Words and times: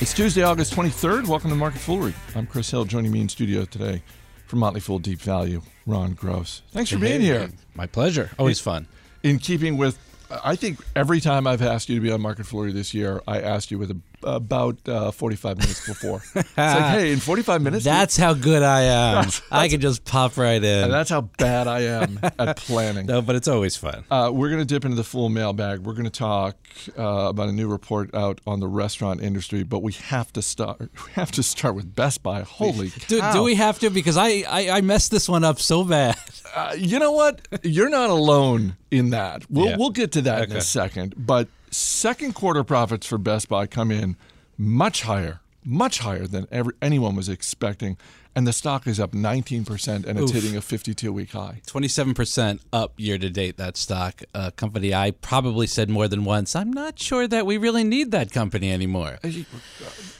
It's 0.00 0.12
Tuesday, 0.12 0.42
August 0.42 0.74
23rd. 0.74 1.28
Welcome 1.28 1.50
to 1.50 1.56
Market 1.56 1.78
Foolery. 1.78 2.14
I'm 2.34 2.46
Chris 2.46 2.70
Hill. 2.70 2.84
Joining 2.84 3.12
me 3.12 3.20
in 3.20 3.28
studio 3.28 3.64
today 3.64 4.02
from 4.46 4.58
Motley 4.58 4.80
Fool 4.80 4.98
Deep 4.98 5.20
Value, 5.20 5.62
Ron 5.86 6.12
Gross. 6.14 6.62
Thanks 6.72 6.90
for 6.90 6.98
being 6.98 7.20
here. 7.20 7.48
My 7.74 7.86
pleasure. 7.86 8.30
Always 8.38 8.60
fun. 8.60 8.88
In 9.22 9.38
keeping 9.38 9.76
with, 9.76 9.96
I 10.44 10.56
think 10.56 10.80
every 10.96 11.20
time 11.20 11.46
I've 11.46 11.62
asked 11.62 11.88
you 11.88 11.94
to 11.94 12.00
be 12.00 12.10
on 12.10 12.20
Market 12.20 12.44
Foolery 12.44 12.72
this 12.72 12.92
year, 12.92 13.22
I 13.28 13.40
asked 13.40 13.70
you 13.70 13.78
with 13.78 13.90
a 13.92 13.96
about 14.24 14.88
uh, 14.88 15.10
45 15.10 15.58
minutes 15.58 15.86
before. 15.86 16.22
it's 16.34 16.56
like, 16.56 16.98
hey, 16.98 17.12
in 17.12 17.20
45 17.20 17.62
minutes. 17.62 17.84
That's 17.84 18.16
how 18.16 18.34
good 18.34 18.62
I 18.62 18.82
am. 18.82 19.14
That's, 19.14 19.40
that's, 19.40 19.52
I 19.52 19.68
can 19.68 19.80
just 19.80 20.04
pop 20.04 20.36
right 20.36 20.62
in. 20.62 20.84
And 20.84 20.92
that's 20.92 21.10
how 21.10 21.22
bad 21.22 21.66
I 21.66 21.80
am 21.80 22.18
at 22.38 22.56
planning. 22.56 23.06
No, 23.14 23.20
but 23.20 23.36
it's 23.36 23.48
always 23.48 23.76
fun. 23.76 24.04
Uh, 24.10 24.30
we're 24.32 24.48
going 24.48 24.60
to 24.60 24.64
dip 24.64 24.84
into 24.84 24.96
the 24.96 25.04
full 25.04 25.28
mailbag. 25.28 25.80
We're 25.80 25.92
going 25.92 26.04
to 26.04 26.10
talk 26.10 26.56
uh, 26.98 27.02
about 27.02 27.48
a 27.48 27.52
new 27.52 27.68
report 27.68 28.14
out 28.14 28.40
on 28.46 28.60
the 28.60 28.66
restaurant 28.66 29.22
industry, 29.22 29.62
but 29.62 29.80
we 29.80 29.92
have 29.92 30.32
to 30.32 30.42
start. 30.42 30.90
We 31.04 31.12
have 31.12 31.30
to 31.32 31.42
start 31.42 31.74
with 31.74 31.94
Best 31.94 32.22
Buy. 32.22 32.42
Holy 32.42 32.90
do, 33.08 33.20
cow! 33.20 33.32
Do 33.32 33.42
we 33.42 33.56
have 33.56 33.78
to? 33.80 33.90
Because 33.90 34.16
I 34.16 34.44
I, 34.48 34.70
I 34.70 34.80
messed 34.80 35.10
this 35.10 35.28
one 35.28 35.44
up 35.44 35.60
so 35.60 35.84
bad. 35.84 36.16
Uh, 36.54 36.74
you 36.78 36.98
know 36.98 37.12
what? 37.12 37.46
You're 37.62 37.90
not 37.90 38.10
alone 38.10 38.76
in 38.90 39.10
that. 39.10 39.48
We'll 39.50 39.66
yeah. 39.66 39.76
we'll 39.76 39.90
get 39.90 40.12
to 40.12 40.22
that 40.22 40.42
okay. 40.42 40.52
in 40.52 40.56
a 40.56 40.60
second, 40.60 41.14
but 41.16 41.48
second 41.74 42.34
quarter 42.34 42.64
profits 42.64 43.06
for 43.06 43.18
Best 43.18 43.48
Buy 43.48 43.66
come 43.66 43.90
in 43.90 44.16
much 44.56 45.02
higher, 45.02 45.40
much 45.64 45.98
higher 45.98 46.26
than 46.26 46.46
ever, 46.50 46.72
anyone 46.80 47.16
was 47.16 47.28
expecting. 47.28 47.96
And 48.36 48.48
the 48.48 48.52
stock 48.52 48.88
is 48.88 48.98
up 48.98 49.12
19% 49.12 50.06
and 50.06 50.18
it's 50.18 50.30
Oof. 50.30 50.42
hitting 50.42 50.56
a 50.56 50.60
52 50.60 51.12
week 51.12 51.30
high. 51.32 51.60
27% 51.66 52.58
up 52.72 52.94
year 52.96 53.16
to 53.16 53.30
date, 53.30 53.58
that 53.58 53.76
stock. 53.76 54.22
A 54.34 54.50
company 54.50 54.92
I 54.92 55.12
probably 55.12 55.68
said 55.68 55.88
more 55.88 56.08
than 56.08 56.24
once, 56.24 56.56
I'm 56.56 56.72
not 56.72 56.98
sure 56.98 57.28
that 57.28 57.46
we 57.46 57.58
really 57.58 57.84
need 57.84 58.10
that 58.10 58.32
company 58.32 58.72
anymore. 58.72 59.18
Uh, 59.22 59.30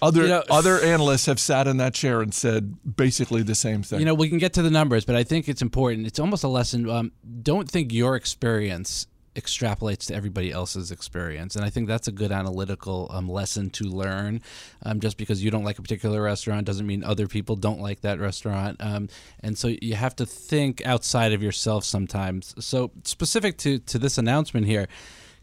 other, 0.01 0.23
you 0.23 0.29
know, 0.29 0.45
other 0.49 0.81
analysts 0.81 1.27
have 1.27 1.41
sat 1.41 1.67
in 1.67 1.79
that 1.79 1.95
chair 1.95 2.21
and 2.21 2.33
said 2.33 2.97
basically 2.97 3.43
the 3.43 3.57
same 3.57 3.83
thing. 3.83 3.99
You 3.99 4.07
know, 4.07 4.15
we 4.15 4.29
can 4.29 4.39
get 4.39 4.53
to 4.55 4.63
the 4.63 4.71
numbers, 4.71 5.05
but 5.05 5.17
I 5.17 5.25
think 5.25 5.49
it's 5.49 5.63
important. 5.63 6.07
It's 6.07 6.21
almost 6.21 6.45
a 6.45 6.49
lesson. 6.49 6.89
Um, 6.89 7.11
don't 7.43 7.69
think 7.69 7.93
your 7.93 8.15
experience 8.15 9.09
extrapolates 9.35 10.07
to 10.07 10.15
everybody 10.15 10.51
else's 10.51 10.91
experience. 10.91 11.57
And 11.57 11.65
I 11.65 11.71
think 11.71 11.89
that's 11.89 12.09
a 12.09 12.13
good 12.13 12.33
analytical 12.33 13.09
um, 13.11 13.29
lesson 13.29 13.71
to 13.71 13.85
learn. 13.85 14.41
Um, 14.83 15.01
just 15.01 15.17
because 15.17 15.43
you 15.43 15.51
don't 15.51 15.65
like 15.65 15.79
a 15.79 15.83
particular 15.83 16.23
restaurant 16.23 16.67
doesn't 16.67 16.87
mean 16.87 17.03
other 17.03 17.27
people 17.27 17.57
don't 17.57 17.81
like 17.81 18.01
that 18.03 18.21
restaurant. 18.21 18.77
Um, 18.81 19.09
and 19.41 19.59
so 19.59 19.69
you 19.69 19.95
have 19.95 20.17
to 20.17 20.27
think 20.27 20.85
outside 20.87 21.33
of 21.33 21.43
yourself 21.43 21.85
sometimes. 21.85 22.55
So, 22.59 22.91
specific 23.05 23.59
to, 23.59 23.79
to 23.79 23.99
this 23.99 24.19
announcement 24.19 24.67
here, 24.67 24.89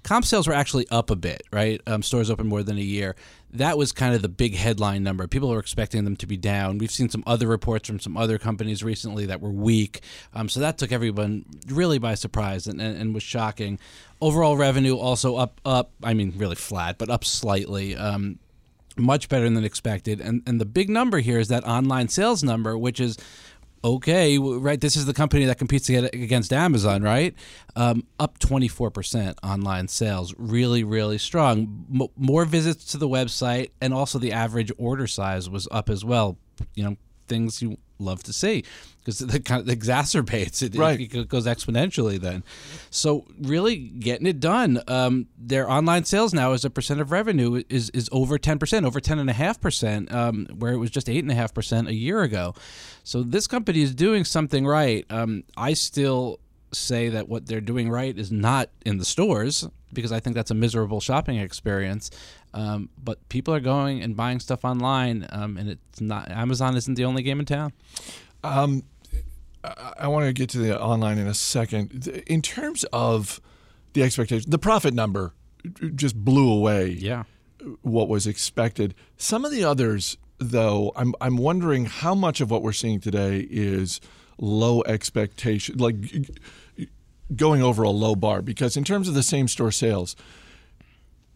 comp 0.03 0.25
sales 0.25 0.47
were 0.47 0.53
actually 0.53 0.87
up 0.89 1.09
a 1.09 1.15
bit, 1.15 1.43
right? 1.51 1.81
Um, 1.87 2.03
stores 2.03 2.29
open 2.29 2.47
more 2.47 2.63
than 2.63 2.77
a 2.77 2.81
year. 2.81 3.15
That 3.53 3.77
was 3.77 3.91
kind 3.91 4.15
of 4.15 4.21
the 4.21 4.29
big 4.29 4.55
headline 4.55 5.03
number. 5.03 5.27
People 5.27 5.49
were 5.49 5.59
expecting 5.59 6.03
them 6.05 6.15
to 6.17 6.25
be 6.25 6.37
down. 6.37 6.77
We've 6.77 6.91
seen 6.91 7.09
some 7.09 7.23
other 7.27 7.47
reports 7.47 7.87
from 7.87 7.99
some 7.99 8.15
other 8.15 8.37
companies 8.37 8.83
recently 8.83 9.25
that 9.25 9.41
were 9.41 9.51
weak. 9.51 10.01
Um, 10.33 10.47
so 10.47 10.61
that 10.61 10.77
took 10.77 10.91
everyone 10.91 11.45
really 11.67 11.99
by 11.99 12.15
surprise 12.15 12.67
and, 12.67 12.81
and, 12.81 12.97
and, 12.97 13.13
was 13.13 13.23
shocking. 13.23 13.77
Overall 14.21 14.55
revenue 14.55 14.95
also 14.95 15.35
up, 15.35 15.59
up. 15.65 15.91
I 16.01 16.13
mean, 16.13 16.33
really 16.37 16.55
flat, 16.55 16.97
but 16.97 17.09
up 17.09 17.25
slightly. 17.25 17.95
Um, 17.95 18.39
much 18.97 19.29
better 19.29 19.49
than 19.49 19.63
expected. 19.63 20.21
And 20.21 20.43
and 20.45 20.59
the 20.59 20.65
big 20.65 20.89
number 20.89 21.19
here 21.19 21.39
is 21.39 21.47
that 21.47 21.65
online 21.65 22.09
sales 22.09 22.43
number, 22.43 22.77
which 22.77 22.99
is 22.99 23.17
okay, 23.83 24.37
right? 24.37 24.79
This 24.79 24.95
is 24.95 25.05
the 25.05 25.13
company 25.13 25.45
that 25.45 25.57
competes 25.57 25.89
against 25.89 26.53
Amazon, 26.53 27.01
right? 27.01 27.33
Um, 27.75 28.05
up 28.19 28.39
24% 28.39 29.35
online 29.43 29.87
sales, 29.87 30.33
really, 30.37 30.83
really 30.83 31.17
strong. 31.17 31.85
M- 31.93 32.07
more 32.15 32.45
visits 32.45 32.85
to 32.91 32.97
the 32.97 33.07
website, 33.07 33.71
and 33.81 33.93
also 33.93 34.19
the 34.19 34.31
average 34.31 34.71
order 34.77 35.07
size 35.07 35.49
was 35.49 35.67
up 35.71 35.89
as 35.89 36.05
well. 36.05 36.37
You 36.75 36.83
know, 36.83 36.97
things 37.27 37.61
you 37.61 37.77
love 38.01 38.23
to 38.23 38.33
see 38.33 38.63
because 38.99 39.21
it 39.21 39.45
kind 39.45 39.61
of 39.61 39.67
exacerbates 39.67 40.61
it. 40.61 40.75
Right. 40.75 40.99
It, 40.99 41.29
goes 41.29 41.45
exponentially 41.45 42.19
then. 42.19 42.43
So 42.89 43.25
really 43.39 43.77
getting 43.77 44.27
it 44.27 44.39
done. 44.39 44.81
Um, 44.87 45.27
their 45.37 45.69
online 45.69 46.05
sales 46.05 46.33
now 46.33 46.53
as 46.53 46.65
a 46.65 46.69
percent 46.69 47.01
of 47.01 47.11
revenue 47.11 47.63
is 47.69 47.89
is 47.91 48.09
over 48.11 48.37
ten 48.37 48.59
percent, 48.59 48.85
over 48.85 48.99
ten 48.99 49.19
and 49.19 49.29
a 49.29 49.33
half 49.33 49.59
percent, 49.59 50.11
um, 50.11 50.47
where 50.57 50.73
it 50.73 50.77
was 50.77 50.91
just 50.91 51.09
eight 51.09 51.23
and 51.23 51.31
a 51.31 51.35
half 51.35 51.53
percent 51.53 51.87
a 51.87 51.95
year 51.95 52.21
ago. 52.21 52.53
So 53.03 53.23
this 53.23 53.47
company 53.47 53.81
is 53.81 53.95
doing 53.95 54.25
something 54.25 54.65
right. 54.65 55.05
Um, 55.09 55.43
I 55.57 55.73
still 55.73 56.39
say 56.73 57.09
that 57.09 57.27
what 57.27 57.47
they're 57.47 57.61
doing 57.61 57.89
right 57.89 58.17
is 58.17 58.31
not 58.31 58.69
in 58.85 58.97
the 58.97 59.05
stores 59.05 59.67
because 59.93 60.11
I 60.11 60.19
think 60.19 60.35
that's 60.35 60.51
a 60.51 60.55
miserable 60.55 61.01
shopping 61.01 61.37
experience. 61.37 62.09
Um, 62.53 62.89
but 63.01 63.27
people 63.29 63.53
are 63.53 63.59
going 63.59 64.01
and 64.01 64.15
buying 64.15 64.39
stuff 64.39 64.65
online, 64.65 65.27
um, 65.29 65.57
and 65.57 65.69
it's 65.69 66.01
not 66.01 66.29
Amazon 66.31 66.75
isn't 66.75 66.95
the 66.95 67.05
only 67.05 67.23
game 67.23 67.39
in 67.39 67.45
town. 67.45 67.73
Um, 68.43 68.83
I, 69.63 69.93
I 69.99 70.07
want 70.07 70.25
to 70.25 70.33
get 70.33 70.49
to 70.51 70.59
the 70.59 70.79
online 70.79 71.17
in 71.17 71.27
a 71.27 71.33
second. 71.33 72.07
In 72.27 72.41
terms 72.41 72.83
of 72.91 73.39
the 73.93 74.03
expectation, 74.03 74.49
the 74.49 74.59
profit 74.59 74.93
number 74.93 75.33
just 75.95 76.15
blew 76.15 76.51
away. 76.51 76.87
Yeah. 76.87 77.23
What 77.81 78.09
was 78.09 78.25
expected. 78.25 78.95
Some 79.17 79.45
of 79.45 79.51
the 79.51 79.63
others, 79.63 80.17
though, 80.39 80.91
I'm 80.95 81.13
I'm 81.21 81.37
wondering 81.37 81.85
how 81.85 82.15
much 82.15 82.41
of 82.41 82.49
what 82.49 82.63
we're 82.63 82.71
seeing 82.71 82.99
today 82.99 83.47
is 83.49 84.01
low 84.41 84.83
expectation, 84.83 85.77
like 85.77 85.95
going 87.33 87.61
over 87.61 87.83
a 87.83 87.89
low 87.89 88.15
bar. 88.15 88.41
Because 88.41 88.75
in 88.75 88.83
terms 88.83 89.07
of 89.07 89.13
the 89.13 89.23
same 89.23 89.47
store 89.47 89.71
sales, 89.71 90.17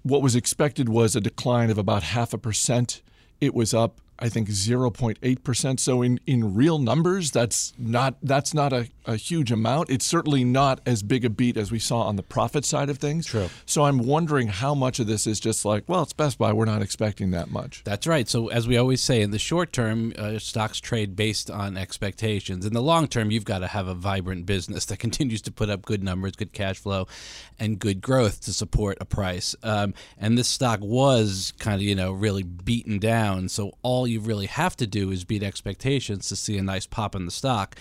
what 0.04 0.22
was 0.22 0.36
expected 0.36 0.90
was 0.90 1.16
a 1.16 1.22
decline 1.22 1.70
of 1.70 1.78
about 1.78 2.04
half 2.04 2.34
a 2.34 2.38
percent. 2.38 3.02
It 3.40 3.54
was 3.54 3.74
up 3.74 4.02
I 4.18 4.30
think 4.30 4.50
0.8%. 4.50 5.80
So 5.80 6.02
in, 6.02 6.20
in 6.26 6.56
real 6.56 6.80
numbers, 6.80 7.32
that's 7.32 7.74
not 7.78 8.16
that's 8.24 8.54
not 8.54 8.72
a, 8.72 8.88
a 9.06 9.18
huge 9.18 9.52
amount. 9.52 9.90
It's 9.90 10.06
certainly 10.06 10.44
not 10.44 10.80
as 10.86 11.04
big 11.04 11.26
a 11.26 11.30
beat 11.30 11.58
as 11.58 11.72
we 11.72 11.80
saw 11.80 12.02
on 12.02 12.16
the 12.16 12.24
profit 12.24 12.64
side 12.64 12.90
of 12.90 12.98
things. 12.98 13.26
True. 13.26 13.50
So 13.66 13.84
I'm 13.84 14.00
wondering 14.00 14.48
how 14.48 14.74
much 14.74 15.00
of 15.00 15.08
this 15.08 15.28
is 15.28 15.40
just 15.40 15.66
like, 15.66 15.84
well, 15.88 16.04
it's 16.04 16.14
Best 16.14 16.38
Buy. 16.38 16.54
We're 16.54 16.66
not 16.66 16.82
expecting 16.82 17.32
that 17.32 17.50
much. 17.50 17.84
That's 17.84 18.08
right. 18.08 18.28
So 18.30 18.48
as 18.48 18.68
we 18.68 18.78
always 18.78 19.02
say, 19.02 19.22
in 19.22 19.32
the 19.32 19.40
short 19.40 19.74
term, 19.74 20.14
uh, 20.18 20.40
stocks 20.40 20.80
trade 20.80 21.16
based 21.16 21.52
on 21.52 21.76
expectations. 21.78 22.66
In 22.66 22.74
the 22.74 22.82
long 22.82 23.08
term, 23.08 23.32
you've 23.32 23.46
got 23.46 23.60
to 23.60 23.68
have 23.68 23.88
a 23.88 23.94
vibrant 23.96 24.46
business 24.46 24.86
that 24.86 24.98
continues 25.06 25.42
to 25.44 25.52
put 25.52 25.70
up 25.70 25.86
good 25.86 26.04
numbers, 26.04 26.34
good 26.34 26.54
cash 26.54 26.78
flow, 26.80 27.08
and 27.60 27.80
good 27.80 28.02
growth 28.02 28.42
to 28.42 28.54
support 28.54 28.98
a 29.02 29.06
price. 29.06 29.56
Um, 29.62 29.94
and 30.18 30.38
this 30.38 30.48
stock 30.48 30.80
was 30.82 31.54
kind 31.60 31.76
of 31.76 31.82
you 31.82 31.96
know 31.96 32.12
really 32.12 32.44
beaten 32.44 32.98
down. 32.98 33.50
So 33.50 33.74
all 33.82 34.05
all 34.06 34.10
you 34.10 34.20
really 34.20 34.46
have 34.46 34.76
to 34.76 34.86
do 34.86 35.10
is 35.10 35.24
beat 35.24 35.42
expectations 35.42 36.30
to 36.30 36.36
see 36.36 36.60
a 36.60 36.62
nice 36.62 36.86
pop 36.86 37.16
in 37.16 37.26
the 37.26 37.32
stock. 37.32 37.76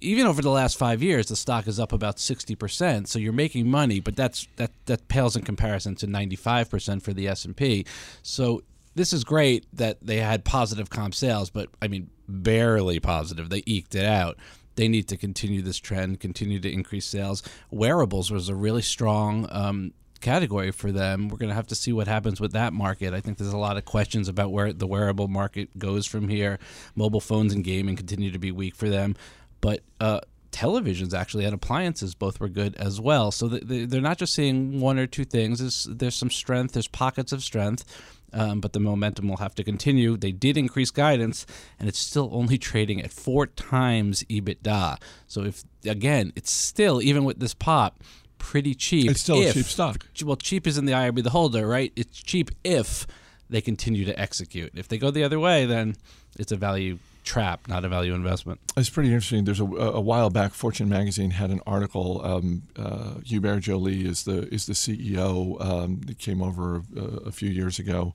Even 0.00 0.26
over 0.26 0.42
the 0.42 0.50
last 0.50 0.76
five 0.76 1.00
years, 1.00 1.28
the 1.28 1.36
stock 1.36 1.68
is 1.68 1.78
up 1.78 1.92
about 1.92 2.18
sixty 2.18 2.56
percent. 2.56 3.08
So 3.08 3.20
you're 3.20 3.32
making 3.32 3.70
money, 3.70 4.00
but 4.00 4.16
that's 4.16 4.48
that 4.56 4.72
that 4.86 5.06
pales 5.06 5.36
in 5.36 5.42
comparison 5.42 5.94
to 5.96 6.08
ninety 6.08 6.34
five 6.34 6.68
percent 6.68 7.04
for 7.04 7.12
the 7.12 7.28
S 7.28 7.44
and 7.44 7.56
P. 7.56 7.86
So 8.22 8.62
this 8.96 9.12
is 9.12 9.22
great 9.22 9.64
that 9.72 9.98
they 10.02 10.16
had 10.16 10.44
positive 10.44 10.90
comp 10.90 11.14
sales, 11.14 11.50
but 11.50 11.68
I 11.80 11.86
mean 11.86 12.10
barely 12.26 12.98
positive. 12.98 13.48
They 13.48 13.62
eked 13.66 13.94
it 13.94 14.06
out 14.06 14.38
they 14.76 14.88
need 14.88 15.08
to 15.08 15.16
continue 15.18 15.60
this 15.60 15.76
trend, 15.76 16.20
continue 16.20 16.58
to 16.58 16.72
increase 16.72 17.04
sales. 17.04 17.42
Wearables 17.70 18.30
was 18.30 18.48
a 18.48 18.54
really 18.54 18.80
strong 18.80 19.46
um, 19.50 19.92
category 20.20 20.70
for 20.70 20.92
them. 20.92 21.28
We're 21.28 21.38
going 21.38 21.48
to 21.48 21.54
have 21.54 21.66
to 21.68 21.74
see 21.74 21.92
what 21.92 22.06
happens 22.06 22.40
with 22.40 22.52
that 22.52 22.72
market. 22.72 23.14
I 23.14 23.20
think 23.20 23.38
there's 23.38 23.52
a 23.52 23.58
lot 23.58 23.76
of 23.76 23.84
questions 23.84 24.28
about 24.28 24.52
where 24.52 24.72
the 24.72 24.86
wearable 24.86 25.28
market 25.28 25.78
goes 25.78 26.06
from 26.06 26.28
here. 26.28 26.58
Mobile 26.94 27.20
phones 27.20 27.52
and 27.52 27.64
gaming 27.64 27.96
continue 27.96 28.30
to 28.30 28.38
be 28.38 28.52
weak 28.52 28.74
for 28.74 28.88
them, 28.88 29.16
but 29.60 29.80
uh, 30.00 30.20
televisions 30.52 31.14
actually 31.14 31.44
and 31.44 31.54
appliances 31.54 32.14
both 32.14 32.40
were 32.40 32.48
good 32.48 32.74
as 32.76 33.00
well. 33.00 33.30
So 33.30 33.48
they're 33.48 34.00
not 34.00 34.18
just 34.18 34.34
seeing 34.34 34.80
one 34.80 34.98
or 34.98 35.06
two 35.06 35.24
things. 35.24 35.60
There's, 35.60 35.84
there's 35.90 36.14
some 36.14 36.30
strength. 36.30 36.72
There's 36.72 36.88
pockets 36.88 37.32
of 37.32 37.42
strength. 37.42 37.84
Um, 38.32 38.60
but 38.60 38.72
the 38.74 38.78
momentum 38.78 39.28
will 39.28 39.38
have 39.38 39.56
to 39.56 39.64
continue. 39.64 40.16
They 40.16 40.30
did 40.30 40.56
increase 40.56 40.92
guidance, 40.92 41.46
and 41.80 41.88
it's 41.88 41.98
still 41.98 42.30
only 42.32 42.58
trading 42.58 43.02
at 43.02 43.10
four 43.10 43.48
times 43.48 44.22
EBITDA. 44.30 45.02
So 45.26 45.42
if 45.42 45.64
again, 45.84 46.32
it's 46.36 46.52
still 46.52 47.02
even 47.02 47.24
with 47.24 47.40
this 47.40 47.54
pop, 47.54 48.04
pretty 48.40 48.74
cheap. 48.74 49.08
It's 49.08 49.20
still 49.20 49.40
if, 49.40 49.50
a 49.50 49.54
cheap 49.54 49.66
stock. 49.66 50.06
Well, 50.24 50.34
cheap 50.34 50.66
is 50.66 50.76
in 50.76 50.86
the 50.86 50.94
eye 50.94 51.06
of 51.06 51.22
the 51.22 51.30
holder, 51.30 51.68
right? 51.68 51.92
It's 51.94 52.20
cheap 52.20 52.50
if 52.64 53.06
they 53.48 53.60
continue 53.60 54.04
to 54.06 54.18
execute. 54.18 54.72
If 54.74 54.88
they 54.88 54.98
go 54.98 55.12
the 55.12 55.22
other 55.22 55.38
way, 55.38 55.66
then 55.66 55.94
it's 56.38 56.50
a 56.50 56.56
value 56.56 56.98
trap, 57.22 57.68
not 57.68 57.84
a 57.84 57.88
value 57.88 58.14
investment. 58.14 58.60
It's 58.76 58.90
pretty 58.90 59.10
interesting. 59.10 59.44
There's 59.44 59.60
a, 59.60 59.64
a 59.64 60.00
while 60.00 60.30
back, 60.30 60.52
Fortune 60.52 60.88
magazine 60.88 61.30
had 61.32 61.50
an 61.50 61.60
article. 61.66 62.24
Um, 62.24 62.62
uh, 62.76 63.20
Hubert 63.24 63.60
Joly 63.60 64.04
is 64.06 64.24
the 64.24 64.52
is 64.52 64.66
the 64.66 64.72
CEO. 64.72 65.60
Um, 65.64 66.00
came 66.18 66.42
over 66.42 66.82
a, 66.96 67.00
a 67.26 67.32
few 67.32 67.50
years 67.50 67.78
ago, 67.78 68.14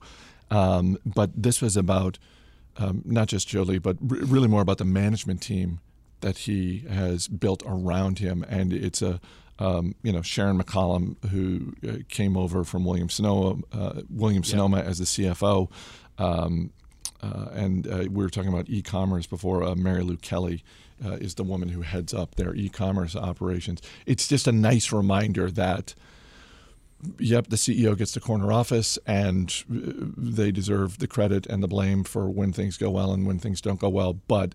um, 0.50 0.98
but 1.06 1.30
this 1.34 1.62
was 1.62 1.76
about 1.76 2.18
um, 2.78 3.02
not 3.04 3.28
just 3.28 3.48
Joly, 3.48 3.78
but 3.78 3.96
r- 4.02 4.18
really 4.18 4.48
more 4.48 4.62
about 4.62 4.78
the 4.78 4.84
management 4.84 5.40
team 5.40 5.80
that 6.20 6.38
he 6.38 6.84
has 6.90 7.28
built 7.28 7.62
around 7.66 8.18
him, 8.18 8.44
and 8.48 8.72
it's 8.72 9.02
a 9.02 9.20
um, 9.58 9.94
you 10.02 10.12
know 10.12 10.22
Sharon 10.22 10.60
McCollam, 10.60 11.16
who 11.28 11.74
uh, 11.88 11.98
came 12.08 12.36
over 12.36 12.64
from 12.64 12.84
William 12.84 13.08
Sonoma, 13.08 13.62
uh, 13.72 14.02
William 14.10 14.44
Sonoma 14.44 14.78
as 14.78 14.98
the 14.98 15.04
CFO, 15.04 15.70
um, 16.18 16.70
uh, 17.22 17.46
and 17.52 17.86
uh, 17.86 18.04
we 18.10 18.22
were 18.22 18.30
talking 18.30 18.52
about 18.52 18.68
e-commerce 18.68 19.26
before. 19.26 19.62
Uh, 19.62 19.74
Mary 19.74 20.02
Lou 20.02 20.16
Kelley 20.16 20.62
uh, 21.04 21.12
is 21.12 21.34
the 21.34 21.44
woman 21.44 21.70
who 21.70 21.82
heads 21.82 22.12
up 22.12 22.34
their 22.34 22.54
e-commerce 22.54 23.16
operations. 23.16 23.80
It's 24.04 24.28
just 24.28 24.46
a 24.46 24.52
nice 24.52 24.92
reminder 24.92 25.50
that. 25.50 25.94
Yep, 27.18 27.48
the 27.48 27.56
CEO 27.56 27.96
gets 27.96 28.12
the 28.12 28.20
corner 28.20 28.50
office, 28.50 28.98
and 29.06 29.52
they 29.68 30.50
deserve 30.50 30.98
the 30.98 31.06
credit 31.06 31.44
and 31.44 31.62
the 31.62 31.68
blame 31.68 32.04
for 32.04 32.30
when 32.30 32.54
things 32.54 32.78
go 32.78 32.90
well 32.90 33.12
and 33.12 33.26
when 33.26 33.38
things 33.38 33.60
don't 33.60 33.78
go 33.78 33.90
well. 33.90 34.14
But 34.14 34.54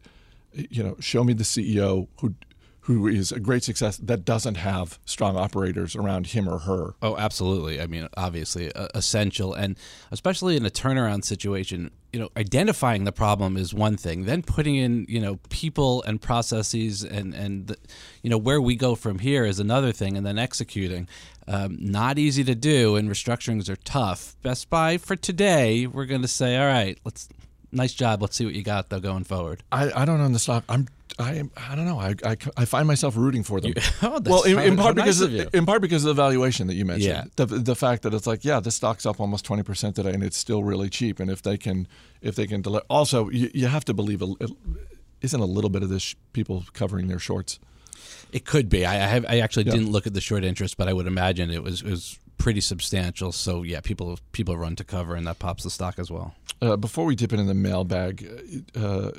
you 0.53 0.83
know, 0.83 0.95
show 0.99 1.23
me 1.23 1.33
the 1.33 1.43
CEO 1.43 2.07
who 2.19 2.33
who 2.81 3.07
is 3.07 3.31
a 3.31 3.39
great 3.39 3.63
success 3.63 3.97
that 3.97 4.25
doesn't 4.25 4.55
have 4.55 4.97
strong 5.05 5.37
operators 5.37 5.95
around 5.95 6.27
him 6.27 6.49
or 6.49 6.59
her. 6.59 6.95
Oh, 7.01 7.15
absolutely. 7.15 7.79
I 7.79 7.85
mean, 7.85 8.09
obviously 8.17 8.73
uh, 8.73 8.87
essential, 8.95 9.53
and 9.53 9.77
especially 10.09 10.57
in 10.57 10.65
a 10.65 10.71
turnaround 10.71 11.23
situation, 11.23 11.91
you 12.11 12.19
know, 12.19 12.29
identifying 12.35 13.03
the 13.03 13.11
problem 13.11 13.55
is 13.55 13.71
one 13.71 13.97
thing. 13.97 14.25
Then 14.25 14.41
putting 14.41 14.75
in, 14.75 15.05
you 15.07 15.19
know, 15.19 15.39
people 15.49 16.03
and 16.03 16.19
processes 16.19 17.03
and 17.03 17.33
and 17.35 17.67
the, 17.67 17.77
you 18.23 18.29
know 18.29 18.37
where 18.37 18.59
we 18.59 18.75
go 18.75 18.95
from 18.95 19.19
here 19.19 19.45
is 19.45 19.59
another 19.59 19.91
thing, 19.91 20.17
and 20.17 20.25
then 20.25 20.39
executing. 20.39 21.07
Um, 21.47 21.77
not 21.79 22.17
easy 22.17 22.43
to 22.45 22.55
do, 22.55 22.95
and 22.95 23.09
restructurings 23.09 23.69
are 23.69 23.75
tough. 23.75 24.35
Best 24.41 24.69
Buy 24.69 24.97
for 24.97 25.15
today, 25.15 25.85
we're 25.85 26.05
going 26.05 26.21
to 26.21 26.27
say, 26.27 26.57
all 26.57 26.67
right, 26.67 26.97
let's 27.03 27.29
nice 27.71 27.93
job. 27.93 28.21
Let's 28.21 28.35
see 28.35 28.45
what 28.45 28.53
you 28.53 28.63
got 28.63 28.89
though 28.89 28.99
going 28.99 29.23
forward. 29.23 29.63
I, 29.71 29.91
I 30.01 30.05
don't 30.05 30.21
own 30.21 30.33
the 30.33 30.39
stock. 30.39 30.63
I'm 30.69 30.87
I 31.19 31.43
I 31.57 31.75
don't 31.75 31.85
know. 31.85 31.99
I, 31.99 32.15
I, 32.23 32.37
I 32.57 32.65
find 32.65 32.87
myself 32.87 33.15
rooting 33.17 33.43
for 33.43 33.59
them. 33.59 33.73
You, 33.75 33.81
oh, 34.01 34.21
well, 34.25 34.43
in, 34.43 34.57
in 34.59 34.77
part 34.77 34.95
nice 34.95 35.19
because 35.19 35.21
of 35.21 35.53
in 35.55 35.65
part 35.65 35.81
because 35.81 36.03
of 36.03 36.15
the 36.15 36.21
valuation 36.21 36.67
that 36.67 36.75
you 36.75 36.85
mentioned. 36.85 37.05
Yeah. 37.13 37.23
The 37.35 37.45
the 37.45 37.75
fact 37.75 38.03
that 38.03 38.13
it's 38.13 38.27
like 38.27 38.45
yeah, 38.45 38.59
this 38.59 38.75
stock's 38.75 39.05
up 39.05 39.19
almost 39.19 39.45
twenty 39.45 39.63
percent 39.63 39.95
today, 39.95 40.13
and 40.13 40.23
it's 40.23 40.37
still 40.37 40.63
really 40.63 40.89
cheap. 40.89 41.19
And 41.19 41.29
if 41.29 41.41
they 41.41 41.57
can 41.57 41.87
if 42.21 42.35
they 42.35 42.47
can 42.47 42.61
deliver, 42.61 42.85
also 42.89 43.29
you, 43.29 43.51
you 43.53 43.67
have 43.67 43.85
to 43.85 43.93
believe. 43.93 44.21
A, 44.21 44.35
isn't 45.21 45.39
a 45.39 45.45
little 45.45 45.69
bit 45.69 45.83
of 45.83 45.89
this 45.89 46.15
people 46.33 46.63
covering 46.73 47.07
their 47.07 47.19
shorts? 47.19 47.59
It 48.31 48.45
could 48.45 48.69
be. 48.69 48.85
I 48.85 48.95
I, 48.95 49.07
have, 49.07 49.25
I 49.27 49.39
actually 49.39 49.65
Yeah. 49.65 49.73
didn't 49.73 49.91
look 49.91 50.07
at 50.07 50.13
the 50.13 50.21
short 50.21 50.43
interest, 50.43 50.77
but 50.77 50.87
I 50.87 50.93
would 50.93 51.07
imagine 51.07 51.51
it 51.51 51.61
was 51.63 51.81
it 51.81 51.89
was 51.89 52.17
pretty 52.41 52.61
substantial. 52.61 53.31
So 53.31 53.63
yeah, 53.63 53.81
people 53.81 54.19
people 54.31 54.57
run 54.57 54.75
to 54.77 54.83
cover, 54.83 55.15
and 55.15 55.27
that 55.27 55.39
pops 55.39 55.63
the 55.63 55.69
stock 55.69 55.99
as 55.99 56.09
well. 56.09 56.33
Uh, 56.61 56.75
before 56.75 57.05
we 57.05 57.15
dip 57.15 57.31
into 57.33 57.45
the 57.45 57.53
mailbag, 57.53 58.27
uh, 58.75 59.11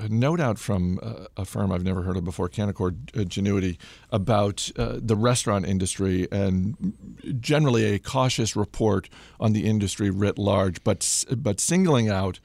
a 0.00 0.08
note 0.08 0.40
out 0.40 0.58
from 0.58 0.98
uh, 1.02 1.26
a 1.36 1.44
firm 1.44 1.70
I've 1.70 1.84
never 1.84 2.02
heard 2.02 2.16
of 2.16 2.24
before, 2.24 2.48
Canaccord 2.48 3.16
uh, 3.16 3.24
Genuity, 3.24 3.76
about 4.10 4.70
uh, 4.76 4.98
the 5.00 5.16
restaurant 5.16 5.66
industry 5.66 6.26
and 6.32 6.94
generally 7.40 7.84
a 7.94 7.98
cautious 7.98 8.56
report 8.56 9.08
on 9.38 9.52
the 9.52 9.66
industry 9.66 10.10
writ 10.10 10.38
large, 10.38 10.82
but 10.84 11.24
but 11.36 11.60
singling 11.60 12.08
out 12.08 12.40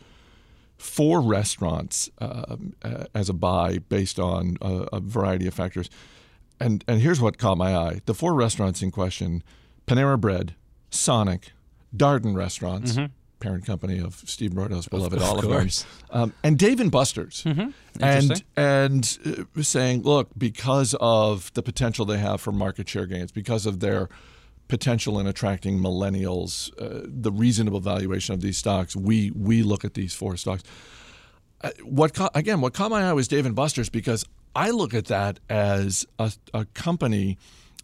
four 0.78 1.22
restaurants 1.22 2.10
um, 2.20 2.74
uh, 2.84 3.06
as 3.14 3.30
a 3.30 3.34
buy 3.34 3.80
based 3.80 4.20
on 4.20 4.58
a, 4.62 4.88
a 4.94 5.00
variety 5.00 5.48
of 5.48 5.54
factors. 5.54 5.90
And 6.60 6.84
and 6.88 7.02
here's 7.02 7.22
what 7.22 7.38
caught 7.38 7.58
my 7.58 7.76
eye: 7.76 8.02
the 8.06 8.14
four 8.14 8.34
restaurants 8.34 8.82
in 8.82 8.92
question: 8.92 9.44
Panera 9.90 10.20
Bread, 10.20 10.56
Sonic, 10.90 11.52
Darden 11.96 12.36
Restaurants, 12.36 12.98
parent 13.40 13.66
company 13.66 14.00
of 14.00 14.16
Steve 14.26 14.52
Broido's 14.52 14.88
beloved 14.88 15.20
Olive. 15.22 15.48
Garden, 15.48 15.70
um, 16.12 16.34
and 16.44 16.58
Dave 16.58 16.80
and 16.80 16.92
Buster's, 16.92 17.44
and 17.46 17.74
Interesting. 18.00 18.46
and 18.56 19.20
uh, 19.58 19.62
saying, 19.62 20.04
look, 20.04 20.30
because 20.38 20.96
of 21.00 21.52
the 21.54 21.64
potential 21.64 22.06
they 22.06 22.18
have 22.18 22.42
for 22.42 22.52
market 22.52 22.88
share 22.90 23.06
gains, 23.06 23.32
because 23.32 23.66
of 23.66 23.80
their 23.80 24.10
potential 24.68 25.20
in 25.20 25.26
attracting 25.28 25.80
millennials, 25.80 26.72
uh, 26.80 27.06
the 27.06 27.32
reasonable 27.32 27.80
valuation 27.80 28.34
of 28.34 28.42
these 28.42 28.58
stocks, 28.58 28.96
we 28.96 29.32
we 29.32 29.64
look 29.64 29.84
at 29.84 29.94
these 29.96 30.14
four 30.14 30.38
stocks. 30.38 30.64
Uh, 31.62 31.72
what 31.84 32.14
caught, 32.14 32.32
again? 32.36 32.62
What 32.62 32.74
caught 32.74 32.92
my 32.92 33.10
eye 33.10 33.14
was 33.14 33.28
Dave 33.28 33.46
and 33.46 33.56
Buster's 33.56 33.90
because 33.90 34.24
I 34.56 34.70
look 34.70 34.94
at 34.94 35.06
that 35.06 35.40
as 35.50 36.06
a, 36.18 36.32
a 36.54 36.66
company 36.66 37.38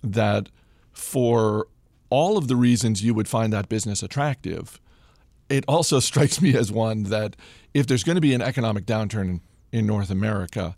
that, 0.04 0.50
for 0.94 1.68
all 2.16 2.38
of 2.38 2.48
the 2.48 2.56
reasons 2.56 3.04
you 3.04 3.14
would 3.14 3.28
find 3.28 3.52
that 3.52 3.68
business 3.68 4.02
attractive, 4.02 4.80
it 5.50 5.66
also 5.68 6.00
strikes 6.10 6.42
me 6.42 6.56
as 6.56 6.72
one 6.72 7.04
that 7.04 7.36
if 7.74 7.88
there's 7.88 8.06
going 8.06 8.16
to 8.16 8.22
be 8.22 8.34
an 8.34 8.42
economic 8.42 8.86
downturn 8.86 9.42
in, 9.74 9.86
North 9.86 10.10
America, 10.10 10.78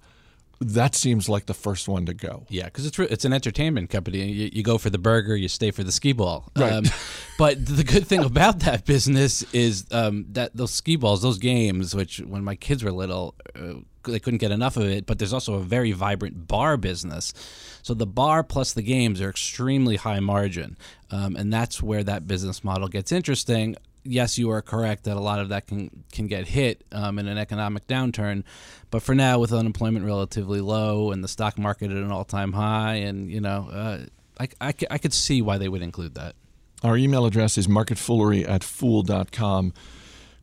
that 0.60 0.96
seems 0.96 1.30
like 1.30 1.46
the 1.46 1.54
first 1.54 1.88
one 1.88 2.06
to 2.08 2.14
go. 2.14 2.46
Yeah, 2.50 2.66
because 2.66 2.86
it's 2.86 2.98
it's 2.98 3.26
an 3.26 3.34
entertainment 3.34 3.90
company. 3.90 4.26
You, 4.26 4.50
you 4.52 4.64
go 4.64 4.78
for 4.78 4.90
the 4.90 4.98
burger, 4.98 5.36
you 5.36 5.48
stay 5.48 5.72
for 5.72 5.84
the 5.84 5.92
skee 5.92 6.14
ball. 6.14 6.50
Right. 6.56 6.74
Um, 6.74 6.86
but 7.38 7.64
the 7.64 7.84
good 7.84 8.08
thing 8.08 8.24
about 8.24 8.60
that 8.60 8.86
business 8.86 9.44
is 9.54 9.86
um, 9.92 10.26
that 10.30 10.56
those 10.56 10.74
skee 10.74 10.96
balls, 10.96 11.22
those 11.22 11.38
games, 11.38 11.96
which 11.96 12.20
when 12.20 12.44
my 12.44 12.56
kids 12.56 12.84
were 12.84 12.92
little, 12.92 13.36
uh, 13.56 13.74
they 14.06 14.20
couldn't 14.20 14.40
get 14.40 14.52
enough 14.52 14.78
of 14.78 14.84
it. 14.84 15.06
But 15.06 15.20
there's 15.20 15.34
also 15.34 15.56
a 15.56 15.64
very 15.64 15.92
vibrant 15.92 16.48
bar 16.48 16.76
business. 16.76 17.34
So 17.84 17.94
the 17.94 18.08
bar 18.08 18.44
plus 18.44 18.74
the 18.74 18.82
games 18.82 19.22
are 19.22 19.30
extremely 19.30 19.96
high 19.96 20.20
margin, 20.20 20.76
um, 21.12 21.36
and 21.36 21.54
that's 21.54 21.84
where 21.84 22.04
that 22.04 22.28
business 22.28 22.64
model 22.64 22.88
gets 22.88 23.12
interesting. 23.12 23.76
Yes, 24.08 24.38
you 24.38 24.50
are 24.52 24.62
correct 24.62 25.04
that 25.04 25.18
a 25.18 25.20
lot 25.20 25.40
of 25.40 25.50
that 25.50 25.68
can 25.68 26.04
can 26.12 26.28
get 26.28 26.48
hit 26.48 26.86
um, 26.92 27.20
in 27.20 27.28
an 27.28 27.38
economic 27.38 27.88
downturn, 27.88 28.44
but 28.90 29.02
for 29.02 29.14
now, 29.14 29.40
with 29.40 29.52
unemployment 29.52 30.06
relatively 30.06 30.62
low 30.62 31.12
and 31.12 31.24
the 31.24 31.28
stock 31.28 31.58
market 31.58 31.92
at 31.92 31.98
an 31.98 32.12
all 32.12 32.26
time 32.26 32.54
high, 32.54 32.96
and 32.96 33.30
you 33.30 33.42
know, 33.42 33.70
uh, 33.72 34.00
I, 34.40 34.48
I, 34.62 34.74
I 34.92 34.98
could 34.98 35.14
see 35.14 35.42
why 35.42 35.58
they 35.58 35.68
would 35.68 35.82
include 35.82 36.16
that. 36.16 36.36
Our 36.84 36.96
email 36.96 37.26
address 37.26 37.58
is 37.58 37.68
marketfoolery 37.68 38.48
at 38.48 38.64
fool.com. 38.64 39.74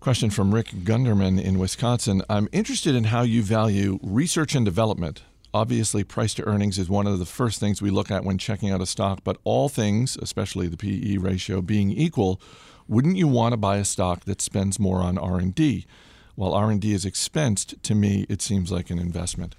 Question 0.00 0.30
from 0.30 0.52
Rick 0.52 0.68
Gunderman 0.82 1.40
in 1.40 1.58
Wisconsin. 1.58 2.22
I'm 2.28 2.48
interested 2.52 2.94
in 2.94 3.04
how 3.04 3.22
you 3.22 3.42
value 3.42 3.98
research 4.02 4.54
and 4.54 4.64
development. 4.64 5.22
Obviously, 5.54 6.02
price 6.02 6.34
to 6.34 6.44
earnings 6.44 6.78
is 6.78 6.90
one 6.90 7.06
of 7.06 7.20
the 7.20 7.24
first 7.24 7.60
things 7.60 7.80
we 7.80 7.88
look 7.88 8.10
at 8.10 8.24
when 8.24 8.36
checking 8.36 8.70
out 8.70 8.80
a 8.80 8.86
stock, 8.86 9.20
but 9.22 9.38
all 9.44 9.68
things, 9.68 10.18
especially 10.20 10.66
the 10.66 10.76
PE 10.76 11.18
ratio 11.18 11.62
being 11.62 11.92
equal, 11.92 12.40
wouldn't 12.88 13.16
you 13.16 13.28
want 13.28 13.52
to 13.52 13.56
buy 13.56 13.78
a 13.78 13.84
stock 13.84 14.24
that 14.24 14.40
spends 14.40 14.78
more 14.78 14.98
on 15.00 15.18
R&D? 15.18 15.86
While 16.34 16.52
R&D 16.52 16.92
is 16.92 17.04
expensed, 17.04 17.80
to 17.82 17.94
me 17.94 18.26
it 18.28 18.42
seems 18.42 18.72
like 18.72 18.90
an 18.90 18.98
investment. 18.98 19.54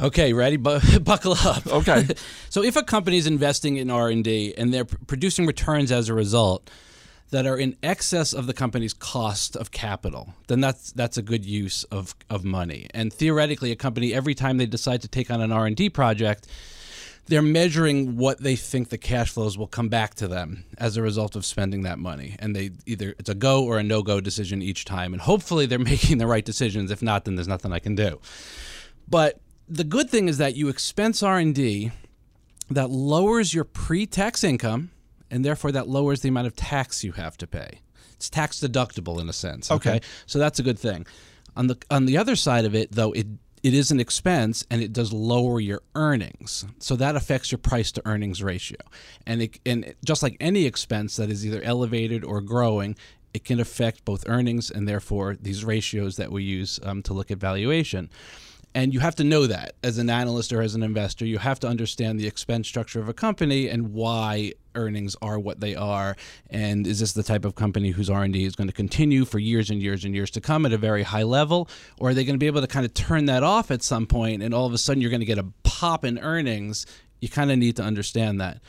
Okay, 0.00 0.32
ready? 0.32 0.56
Bu- 0.56 0.98
buckle 1.00 1.34
up. 1.44 1.66
Okay. 1.66 2.06
so 2.48 2.62
if 2.62 2.76
a 2.76 2.82
company 2.82 3.18
is 3.18 3.26
investing 3.26 3.76
in 3.76 3.90
R&D 3.90 4.54
and 4.56 4.72
they're 4.72 4.86
pr- 4.86 4.96
producing 5.06 5.46
returns 5.46 5.92
as 5.92 6.08
a 6.08 6.14
result 6.14 6.70
that 7.30 7.46
are 7.46 7.58
in 7.58 7.76
excess 7.82 8.32
of 8.32 8.46
the 8.46 8.54
company's 8.54 8.92
cost 8.92 9.56
of 9.56 9.70
capital, 9.70 10.34
then 10.48 10.60
that's 10.60 10.92
that's 10.92 11.16
a 11.16 11.22
good 11.22 11.44
use 11.44 11.84
of, 11.84 12.14
of 12.30 12.44
money. 12.44 12.86
And 12.94 13.12
theoretically, 13.12 13.70
a 13.70 13.76
company 13.76 14.14
every 14.14 14.34
time 14.34 14.56
they 14.58 14.66
decide 14.66 15.02
to 15.02 15.08
take 15.08 15.30
on 15.30 15.40
an 15.40 15.52
R&D 15.52 15.90
project, 15.90 16.46
they're 17.26 17.42
measuring 17.42 18.16
what 18.16 18.40
they 18.40 18.56
think 18.56 18.88
the 18.88 18.98
cash 18.98 19.30
flows 19.30 19.56
will 19.56 19.68
come 19.68 19.88
back 19.88 20.14
to 20.16 20.26
them 20.28 20.64
as 20.76 20.96
a 20.96 21.02
result 21.02 21.36
of 21.36 21.44
spending 21.46 21.82
that 21.82 21.98
money. 21.98 22.34
And 22.40 22.54
they 22.54 22.70
either 22.84 23.14
it's 23.18 23.28
a 23.28 23.34
go 23.34 23.64
or 23.64 23.78
a 23.78 23.82
no-go 23.82 24.20
decision 24.20 24.60
each 24.60 24.84
time. 24.84 25.12
And 25.12 25.22
hopefully 25.22 25.66
they're 25.66 25.78
making 25.94 26.18
the 26.18 26.26
right 26.26 26.44
decisions. 26.44 26.90
If 26.90 27.00
not 27.02 27.24
then 27.24 27.36
there's 27.36 27.48
nothing 27.48 27.72
i 27.72 27.78
can 27.78 27.94
do. 27.94 28.20
But 29.08 29.40
the 29.68 29.84
good 29.84 30.10
thing 30.10 30.28
is 30.28 30.38
that 30.38 30.56
you 30.56 30.68
expense 30.68 31.22
r&d 31.22 31.90
that 32.70 32.90
lowers 32.90 33.54
your 33.54 33.64
pre-tax 33.64 34.42
income 34.42 34.90
and 35.30 35.44
therefore 35.44 35.72
that 35.72 35.88
lowers 35.88 36.20
the 36.20 36.28
amount 36.28 36.46
of 36.46 36.56
tax 36.56 37.04
you 37.04 37.12
have 37.12 37.36
to 37.38 37.46
pay. 37.46 37.80
It's 38.14 38.28
tax 38.28 38.60
deductible 38.60 39.20
in 39.20 39.28
a 39.28 39.32
sense 39.32 39.70
okay, 39.70 39.90
Okay. 39.96 40.00
so 40.26 40.38
that's 40.38 40.58
a 40.58 40.62
good 40.62 40.78
thing. 40.78 41.06
On 41.56 41.68
the 41.68 41.76
on 41.90 42.06
the 42.06 42.16
other 42.16 42.34
side 42.34 42.64
of 42.64 42.74
it 42.74 42.92
though 42.92 43.12
it 43.12 43.26
it 43.62 43.74
is 43.74 43.90
an 43.90 44.00
expense 44.00 44.66
and 44.70 44.82
it 44.82 44.92
does 44.92 45.12
lower 45.12 45.60
your 45.60 45.82
earnings. 45.94 46.64
So 46.78 46.96
that 46.96 47.14
affects 47.16 47.52
your 47.52 47.58
price 47.58 47.92
to 47.92 48.02
earnings 48.04 48.42
ratio. 48.42 48.78
And 49.26 49.42
it 49.42 49.60
and 49.64 49.94
just 50.04 50.22
like 50.22 50.36
any 50.40 50.66
expense 50.66 51.16
that 51.16 51.30
is 51.30 51.46
either 51.46 51.62
elevated 51.62 52.24
or 52.24 52.40
growing 52.40 52.96
it 53.34 53.44
can 53.44 53.60
affect 53.60 54.04
both 54.04 54.28
earnings 54.28 54.70
and 54.70 54.86
therefore 54.86 55.36
these 55.40 55.64
ratios 55.64 56.16
that 56.16 56.30
we 56.30 56.42
use 56.42 56.78
um, 56.82 57.02
to 57.02 57.14
look 57.14 57.30
at 57.30 57.38
valuation 57.38 58.10
and 58.74 58.94
you 58.94 59.00
have 59.00 59.14
to 59.16 59.24
know 59.24 59.46
that 59.46 59.74
as 59.82 59.98
an 59.98 60.08
analyst 60.08 60.52
or 60.52 60.62
as 60.62 60.74
an 60.74 60.82
investor, 60.82 61.26
you 61.26 61.38
have 61.38 61.60
to 61.60 61.68
understand 61.68 62.18
the 62.18 62.26
expense 62.26 62.66
structure 62.66 63.00
of 63.00 63.08
a 63.08 63.12
company 63.12 63.68
and 63.68 63.92
why 63.92 64.52
earnings 64.74 65.14
are 65.20 65.38
what 65.38 65.60
they 65.60 65.74
are. 65.74 66.16
And 66.48 66.86
is 66.86 67.00
this 67.00 67.12
the 67.12 67.22
type 67.22 67.44
of 67.44 67.54
company 67.54 67.90
whose 67.90 68.08
R&D 68.08 68.44
is 68.44 68.56
going 68.56 68.68
to 68.68 68.74
continue 68.74 69.26
for 69.26 69.38
years 69.38 69.68
and 69.68 69.82
years 69.82 70.04
and 70.04 70.14
years 70.14 70.30
to 70.32 70.40
come 70.40 70.64
at 70.64 70.72
a 70.72 70.78
very 70.78 71.02
high 71.02 71.24
level? 71.24 71.68
Or 71.98 72.10
are 72.10 72.14
they 72.14 72.24
going 72.24 72.34
to 72.34 72.38
be 72.38 72.46
able 72.46 72.62
to 72.62 72.66
kind 72.66 72.86
of 72.86 72.94
turn 72.94 73.26
that 73.26 73.42
off 73.42 73.70
at 73.70 73.82
some 73.82 74.06
point 74.06 74.42
and 74.42 74.54
all 74.54 74.66
of 74.66 74.72
a 74.72 74.78
sudden 74.78 75.02
you're 75.02 75.10
going 75.10 75.20
to 75.20 75.26
get 75.26 75.38
a 75.38 75.46
pop 75.64 76.04
in 76.04 76.18
earnings? 76.18 76.86
You 77.20 77.28
kind 77.28 77.52
of 77.52 77.58
need 77.58 77.76
to 77.76 77.82
understand 77.82 78.40
that. 78.40 78.60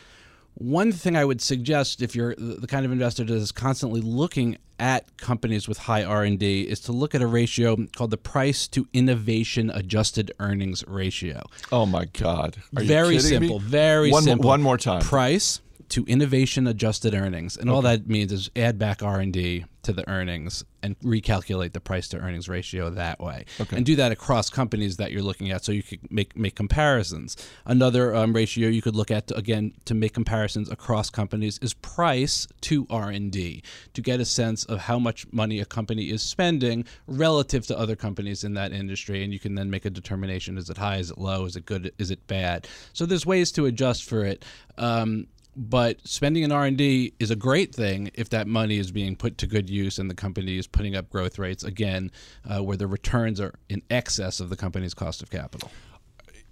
One 0.56 0.92
thing 0.92 1.16
I 1.16 1.26
would 1.26 1.42
suggest 1.42 2.02
if 2.02 2.16
you're 2.16 2.36
the 2.36 2.68
kind 2.68 2.86
of 2.86 2.92
investor 2.92 3.24
that 3.24 3.34
is 3.34 3.52
constantly 3.52 4.02
looking 4.02 4.58
at 4.80 5.18
companies 5.18 5.68
with 5.68 5.78
high 5.78 6.04
R&D 6.04 6.62
is 6.64 6.80
to 6.82 6.92
look 6.92 7.16
at 7.16 7.22
a 7.22 7.28
ratio 7.28 7.78
called 7.96 8.12
the 8.12 8.18
price 8.18 8.68
to 8.70 8.88
innovation 8.94 9.70
adjusted 9.70 10.32
earnings 10.40 10.84
ratio. 10.88 11.44
Oh 11.72 11.86
my 11.86 12.06
god. 12.06 12.58
Are 12.76 12.84
very 12.84 13.16
kidding 13.16 13.30
simple, 13.30 13.60
me? 13.60 13.66
very 13.66 14.12
one, 14.12 14.24
simple. 14.24 14.48
One 14.48 14.62
more 14.62 14.78
time. 14.78 15.02
Price 15.02 15.62
to 15.94 16.04
innovation 16.06 16.66
adjusted 16.66 17.14
earnings. 17.14 17.56
And 17.56 17.70
all 17.70 17.84
that 17.84 18.08
means 18.08 18.32
is 18.32 18.50
add 18.56 18.80
back 18.80 19.04
R&D 19.04 19.66
to 19.84 19.94
the 19.94 20.10
earnings 20.10 20.64
and 20.82 20.98
recalculate 21.02 21.74
the 21.74 21.80
price 21.80 22.08
to 22.08 22.18
earnings 22.18 22.50
ratio 22.50 22.90
that 22.90 23.20
way. 23.20 23.46
Okay. 23.62 23.78
And 23.78 23.86
do 23.86 23.96
that 23.98 24.12
across 24.12 24.50
companies 24.50 24.98
that 24.98 25.12
you're 25.12 25.22
looking 25.22 25.52
at 25.52 25.64
so 25.64 25.72
you 25.72 25.84
could 25.84 26.12
make 26.12 26.36
make 26.36 26.56
comparisons. 26.56 27.38
Another 27.66 28.16
um, 28.16 28.34
ratio 28.34 28.70
you 28.70 28.82
could 28.82 28.96
look 28.96 29.12
at 29.12 29.28
to, 29.28 29.36
again 29.36 29.74
to 29.86 29.94
make 29.94 30.14
comparisons 30.16 30.68
across 30.72 31.12
companies 31.12 31.60
is 31.62 31.76
price 31.76 32.48
to 32.62 32.88
R&D 32.90 33.62
to 33.94 34.02
get 34.02 34.20
a 34.20 34.26
sense 34.26 34.64
of 34.66 34.80
how 34.80 34.98
much 34.98 35.32
money 35.32 35.60
a 35.60 35.66
company 35.66 36.10
is 36.10 36.24
spending 36.24 36.86
relative 37.06 37.68
to 37.68 37.78
other 37.78 37.96
companies 37.96 38.44
in 38.44 38.56
that 38.56 38.72
industry 38.72 39.24
and 39.24 39.32
you 39.32 39.40
can 39.40 39.54
then 39.54 39.70
make 39.70 39.86
a 39.86 39.92
determination 39.92 40.58
is 40.58 40.72
it 40.72 40.78
high 40.78 40.98
is 40.98 41.12
it 41.12 41.20
low 41.20 41.46
is 41.46 41.56
it 41.56 41.68
good 41.68 41.94
is 42.00 42.10
it 42.10 42.26
bad. 42.26 42.68
So 42.94 43.06
there's 43.06 43.28
ways 43.28 43.52
to 43.52 43.68
adjust 43.68 44.06
for 44.06 44.26
it. 44.26 44.44
Um, 44.80 45.28
but 45.56 46.06
spending 46.08 46.44
in 46.44 46.52
r&d 46.52 47.14
is 47.20 47.32
a 47.32 47.36
great 47.36 47.74
thing 47.74 48.10
if 48.14 48.30
that 48.30 48.48
money 48.48 48.78
is 48.78 48.92
being 48.92 49.16
put 49.16 49.38
to 49.38 49.48
good 49.48 49.70
use 49.70 50.00
and 50.00 50.10
the 50.10 50.16
company 50.16 50.58
is 50.58 50.68
putting 50.68 50.96
up 50.96 51.10
growth 51.10 51.38
rates 51.38 51.64
again 51.64 52.12
uh, 52.50 52.64
where 52.64 52.78
the 52.78 52.88
returns 52.88 53.40
are 53.40 53.54
in 53.70 53.82
excess 53.90 54.40
of 54.40 54.50
the 54.50 54.56
company's 54.56 54.94
cost 54.94 55.22
of 55.22 55.30
capital. 55.30 55.72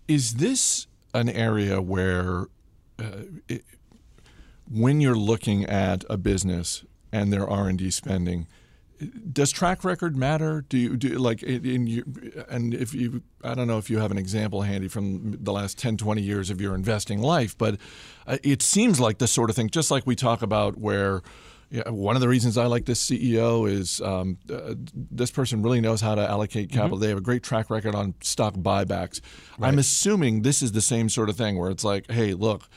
Is 0.07 0.35
this 0.35 0.87
an 1.13 1.29
area 1.29 1.81
where, 1.81 2.47
uh, 2.99 3.23
it, 3.47 3.63
when 4.69 5.01
you're 5.01 5.15
looking 5.15 5.65
at 5.65 6.03
a 6.09 6.17
business 6.17 6.83
and 7.11 7.31
their 7.31 7.47
R 7.47 7.67
and 7.67 7.77
D 7.77 7.91
spending, 7.91 8.47
does 9.31 9.51
track 9.51 9.83
record 9.83 10.15
matter? 10.15 10.65
Do 10.67 10.77
you 10.77 10.97
do 10.97 11.09
like 11.17 11.43
in, 11.43 11.87
you? 11.87 12.03
And 12.49 12.73
if 12.73 12.93
you, 12.93 13.23
I 13.43 13.53
don't 13.53 13.67
know 13.67 13.77
if 13.77 13.89
you 13.89 13.99
have 13.99 14.11
an 14.11 14.17
example 14.17 14.61
handy 14.61 14.87
from 14.87 15.37
the 15.41 15.51
last 15.51 15.77
10, 15.77 15.97
20 15.97 16.21
years 16.21 16.49
of 16.49 16.61
your 16.61 16.75
investing 16.75 17.19
life, 17.19 17.57
but 17.57 17.77
uh, 18.27 18.37
it 18.43 18.61
seems 18.61 18.99
like 18.99 19.17
the 19.17 19.27
sort 19.27 19.49
of 19.49 19.55
thing, 19.55 19.69
just 19.69 19.91
like 19.91 20.05
we 20.05 20.15
talk 20.15 20.41
about 20.41 20.77
where. 20.77 21.21
Yeah, 21.73 21.89
one 21.89 22.17
of 22.17 22.21
the 22.21 22.27
reasons 22.27 22.57
I 22.57 22.65
like 22.65 22.83
this 22.83 23.01
CEO 23.01 23.65
is 23.65 24.01
um, 24.01 24.37
uh, 24.53 24.73
this 24.93 25.31
person 25.31 25.61
really 25.61 25.79
knows 25.79 26.01
how 26.01 26.15
to 26.15 26.29
allocate 26.29 26.69
capital. 26.69 26.97
They 26.97 27.07
have 27.07 27.17
a 27.17 27.21
great 27.21 27.43
track 27.43 27.69
record 27.69 27.95
on 27.95 28.13
stock 28.19 28.55
buybacks. 28.55 29.21
I'm 29.57 29.79
assuming 29.79 30.41
this 30.41 30.61
is 30.61 30.73
the 30.73 30.81
same 30.81 31.07
sort 31.07 31.29
of 31.29 31.37
thing 31.37 31.57
where 31.57 31.71
it's 31.71 31.85
like, 31.85 32.11
hey, 32.11 32.33
look, 32.33 32.67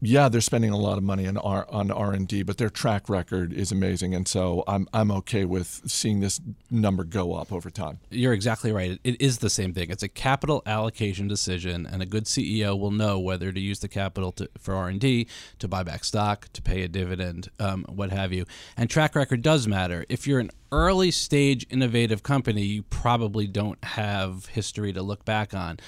yeah, 0.00 0.28
they're 0.28 0.40
spending 0.40 0.70
a 0.70 0.76
lot 0.76 0.96
of 0.96 1.04
money 1.04 1.26
on 1.26 1.36
R 1.36 1.66
on 1.70 1.90
R 1.90 2.12
and 2.12 2.28
D, 2.28 2.42
but 2.42 2.56
their 2.56 2.70
track 2.70 3.08
record 3.08 3.52
is 3.52 3.72
amazing, 3.72 4.14
and 4.14 4.28
so 4.28 4.62
I'm 4.68 4.88
I'm 4.92 5.10
okay 5.10 5.44
with 5.44 5.82
seeing 5.86 6.20
this 6.20 6.40
number 6.70 7.02
go 7.02 7.34
up 7.34 7.52
over 7.52 7.68
time. 7.68 7.98
You're 8.10 8.32
exactly 8.32 8.70
right. 8.70 9.00
It 9.02 9.20
is 9.20 9.38
the 9.38 9.50
same 9.50 9.74
thing. 9.74 9.90
It's 9.90 10.04
a 10.04 10.08
capital 10.08 10.62
allocation 10.66 11.26
decision, 11.26 11.84
and 11.84 12.00
a 12.00 12.06
good 12.06 12.24
CEO 12.24 12.78
will 12.78 12.92
know 12.92 13.18
whether 13.18 13.50
to 13.50 13.60
use 13.60 13.80
the 13.80 13.88
capital 13.88 14.30
to, 14.32 14.48
for 14.56 14.74
R 14.74 14.88
and 14.88 15.00
D, 15.00 15.26
to 15.58 15.66
buy 15.66 15.82
back 15.82 16.04
stock, 16.04 16.48
to 16.52 16.62
pay 16.62 16.82
a 16.82 16.88
dividend, 16.88 17.48
um, 17.58 17.84
what 17.88 18.10
have 18.12 18.32
you. 18.32 18.44
And 18.76 18.88
track 18.88 19.16
record 19.16 19.42
does 19.42 19.66
matter. 19.66 20.04
If 20.08 20.26
you're 20.28 20.40
an 20.40 20.50
early 20.72 21.10
stage 21.10 21.66
innovative 21.70 22.22
company, 22.22 22.62
you 22.62 22.82
probably 22.82 23.46
don't 23.46 23.82
have 23.84 24.46
history 24.46 24.92
to 24.92 25.02
look 25.02 25.24
back 25.24 25.54
on. 25.54 25.78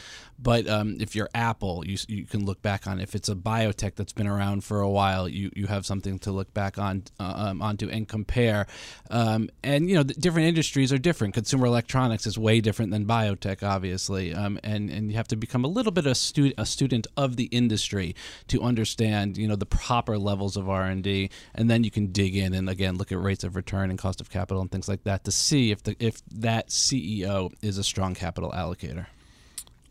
But 0.43 0.67
um, 0.69 0.97
if 1.01 1.15
you're 1.15 1.29
Apple, 1.35 1.87
you, 1.87 1.99
you 2.09 2.25
can 2.25 2.47
look 2.47 2.63
back 2.63 2.87
on. 2.87 2.99
If 2.99 3.15
it's 3.15 3.29
a 3.29 3.35
biotech 3.35 3.95
that's 3.95 4.15
been 4.15 4.27
around 4.27 4.65
for 4.65 4.81
a 4.81 4.89
while, 4.89 5.29
you, 5.29 5.51
you 5.55 5.67
have 5.67 5.85
something 5.85 6.19
to 6.21 6.33
look 6.33 6.55
back 6.55 6.79
on 6.79 7.03
uh, 7.19 7.35
um, 7.51 7.61
onto 7.61 7.91
and 7.91 8.09
compare. 8.09 8.67
Um, 9.11 9.51
and 9.63 9.91
you 9.91 9.97
know, 9.97 10.03
different 10.03 10.49
industries 10.49 10.95
are 10.95 10.99
different. 10.99 11.35
Consumer 11.35 11.67
electronics 11.67 12.27
is 12.27 12.39
way 12.39 12.63
different 12.63 12.91
than 12.91 13.05
biotech, 13.05 13.63
obviously. 13.63 14.33
Um, 14.33 14.59
and 14.65 14.89
and 14.89 15.11
you 15.11 15.17
have 15.17 15.29
to 15.29 15.37
become 15.37 15.65
a 15.65 15.69
little 15.69 15.93
bit 15.93 16.07
a, 16.07 16.15
stu- 16.15 16.55
a 16.57 16.65
student 16.65 17.07
of 17.19 17.37
the 17.37 17.45
industry 17.47 18.15
to 18.49 18.63
understand 18.63 19.37
you 19.37 19.47
know 19.47 19.57
the 19.57 19.67
proper 19.67 20.17
levels 20.17 20.57
of 20.57 20.71
R 20.71 20.85
and 20.85 21.05
D, 21.05 21.29
and 21.55 21.69
then 21.69 21.85
you 21.85 21.91
can 21.91 22.13
dig 22.13 22.35
in 22.35 22.55
and 22.55 22.71
again 22.71 22.97
look 22.97 23.13
at 23.13 23.21
rates 23.21 23.45
of 23.45 23.57
return 23.57 23.91
and 23.91 23.99
cost 23.99 24.23
of 24.23 24.31
capital 24.31 24.63
and 24.71 24.73
things 24.73 24.89
like 24.89 25.03
that 25.05 25.25
to 25.25 25.33
see 25.33 25.71
if 25.71 25.83
the 25.83 25.97
if 25.99 26.23
that 26.31 26.69
CEO 26.69 27.53
is 27.63 27.77
a 27.79 27.85
strong 27.85 28.15
capital 28.15 28.51
allocator. 28.53 29.07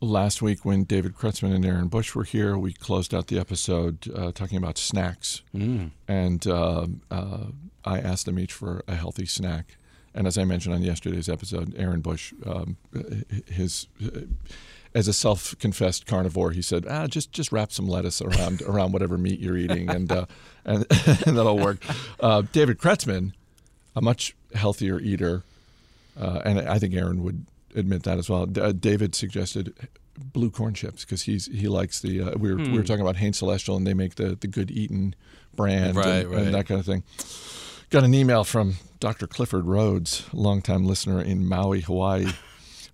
Last 0.01 0.41
week, 0.41 0.63
when 0.63 0.85
David 0.85 1.13
Kretzmann 1.15 1.53
and 1.53 1.65
Aaron 1.65 1.89
Bush 1.89 2.15
were 2.15 2.23
here, 2.23 2.57
we 2.57 2.71
closed 2.71 3.13
out 3.13 3.27
the 3.27 3.37
episode 3.37 4.09
uh, 4.15 4.31
talking 4.31 4.57
about 4.57 4.77
snacks, 4.77 5.41
Mm. 5.53 5.91
and 6.07 6.47
uh, 6.47 6.87
uh, 7.11 7.45
I 7.83 7.99
asked 7.99 8.25
them 8.25 8.39
each 8.39 8.53
for 8.53 8.81
a 8.87 8.95
healthy 8.95 9.25
snack. 9.25 9.75
And 10.15 10.25
as 10.25 10.37
I 10.37 10.45
mentioned 10.45 10.73
on 10.73 10.81
yesterday's 10.83 11.27
episode, 11.27 11.75
Aaron 11.77 11.99
Bush, 12.01 12.33
um, 12.45 12.77
his 13.47 13.87
as 14.95 15.07
a 15.07 15.13
self-confessed 15.13 16.07
carnivore, 16.07 16.51
he 16.51 16.61
said, 16.61 16.85
"Ah, 16.89 17.05
just 17.07 17.31
just 17.33 17.51
wrap 17.51 17.71
some 17.73 17.87
lettuce 17.87 18.21
around 18.21 18.61
around 18.67 18.93
whatever 18.93 19.17
meat 19.17 19.39
you're 19.41 19.57
eating, 19.57 19.89
and 19.89 20.09
uh, 20.11 20.25
and, 20.63 20.85
and 21.27 21.37
that'll 21.37 21.59
work." 21.59 21.83
Uh, 22.21 22.43
David 22.53 22.79
Kretzmann, 22.79 23.33
a 23.97 24.01
much 24.01 24.33
healthier 24.53 24.99
eater, 24.99 25.43
uh, 26.19 26.41
and 26.45 26.59
I 26.59 26.79
think 26.79 26.93
Aaron 26.93 27.23
would 27.23 27.45
admit 27.75 28.03
that 28.03 28.17
as 28.17 28.29
well. 28.29 28.45
D- 28.45 28.61
uh, 28.61 28.71
David 28.71 29.15
suggested 29.15 29.73
blue 30.17 30.51
corn 30.51 30.73
chips 30.73 31.05
because 31.05 31.21
he's 31.23 31.45
he 31.47 31.67
likes 31.67 32.01
the. 32.01 32.21
Uh, 32.21 32.37
we 32.37 32.49
were 32.53 32.57
we 32.57 32.73
were 32.77 32.83
talking 32.83 33.01
about 33.01 33.15
Hain 33.17 33.33
Celestial, 33.33 33.75
and 33.77 33.85
they 33.87 33.93
make 33.93 34.15
the 34.15 34.35
the 34.39 34.47
Good 34.47 34.69
Eatin 34.71 35.13
brand 35.55 35.95
Right, 35.95 36.07
and, 36.25 36.29
right. 36.31 36.41
and 36.43 36.53
that 36.55 36.67
kind 36.67 36.79
of 36.79 36.85
thing. 36.85 37.03
Got 37.89 38.03
an 38.03 38.13
email 38.13 38.43
from 38.43 38.75
Dr. 38.99 39.25
Clifford 39.25 39.65
Rhodes, 39.65 40.25
longtime 40.31 40.85
listener 40.85 41.21
in 41.21 41.47
Maui, 41.47 41.81
Hawaii, 41.81 42.27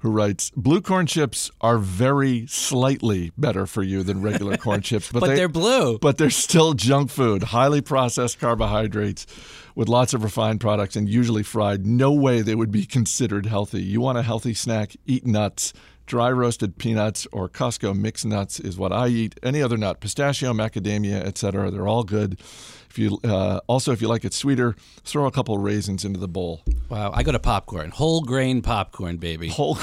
who 0.05 0.11
writes 0.11 0.51
Blue 0.55 0.81
corn 0.81 1.07
chips 1.07 1.49
are 1.61 1.79
very 1.79 2.45
slightly 2.45 3.31
better 3.39 3.65
for 3.65 3.81
you 3.81 4.03
than 4.03 4.21
regular 4.21 4.55
corn 4.65 4.81
chips, 4.81 5.11
but, 5.11 5.21
But 5.21 5.27
they, 5.29 5.35
they're 5.35 5.49
blue. 5.49 5.97
But 5.97 6.19
they're 6.19 6.29
still 6.29 6.75
junk 6.75 7.09
food, 7.09 7.41
highly 7.41 7.81
processed 7.81 8.39
carbohydrates 8.39 9.25
with 9.73 9.89
lots 9.89 10.13
of 10.13 10.23
refined 10.23 10.61
products 10.61 10.95
and 10.95 11.09
usually 11.09 11.41
fried. 11.41 11.87
No 11.87 12.11
way 12.11 12.41
they 12.41 12.53
would 12.53 12.71
be 12.71 12.85
considered 12.85 13.47
healthy. 13.47 13.81
You 13.81 13.99
want 13.99 14.19
a 14.19 14.21
healthy 14.21 14.53
snack? 14.53 14.95
Eat 15.07 15.25
nuts. 15.25 15.73
Dry 16.05 16.31
roasted 16.31 16.77
peanuts 16.77 17.27
or 17.31 17.49
Costco 17.49 17.97
mixed 17.97 18.25
nuts 18.25 18.59
is 18.59 18.77
what 18.77 18.91
I 18.91 19.07
eat. 19.07 19.39
Any 19.41 19.61
other 19.61 19.77
nut, 19.77 19.99
pistachio, 19.99 20.53
macadamia, 20.53 21.23
etc. 21.23 21.71
They're 21.71 21.87
all 21.87 22.03
good. 22.03 22.39
If 22.89 22.99
you 22.99 23.19
uh, 23.23 23.59
also, 23.67 23.91
if 23.91 24.01
you 24.01 24.07
like 24.07 24.23
it 24.23 24.33
sweeter, 24.33 24.75
throw 25.03 25.25
a 25.25 25.31
couple 25.31 25.57
raisins 25.57 26.05
into 26.05 26.19
the 26.19 26.27
bowl. 26.27 26.63
Wow, 26.89 27.11
I 27.13 27.23
go 27.23 27.31
to 27.31 27.39
popcorn, 27.39 27.91
whole 27.91 28.21
grain 28.21 28.61
popcorn, 28.61 29.17
baby. 29.17 29.49
Whole. 29.49 29.77